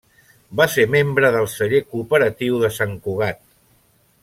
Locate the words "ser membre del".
0.75-1.45